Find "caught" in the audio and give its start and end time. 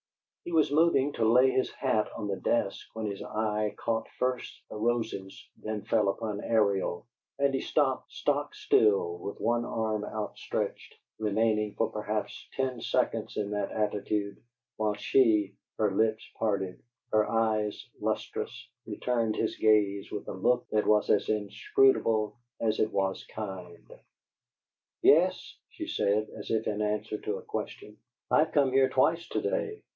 3.77-4.09